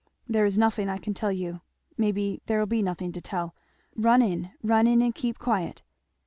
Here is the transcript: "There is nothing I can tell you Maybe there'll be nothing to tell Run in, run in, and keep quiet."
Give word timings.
"There 0.27 0.47
is 0.47 0.57
nothing 0.57 0.89
I 0.89 0.97
can 0.97 1.13
tell 1.13 1.31
you 1.31 1.61
Maybe 1.95 2.41
there'll 2.47 2.65
be 2.65 2.81
nothing 2.81 3.11
to 3.11 3.21
tell 3.21 3.53
Run 3.95 4.23
in, 4.23 4.49
run 4.63 4.87
in, 4.87 4.99
and 4.99 5.13
keep 5.13 5.37
quiet." 5.37 5.83